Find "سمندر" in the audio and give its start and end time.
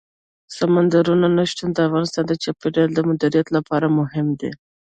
0.57-1.05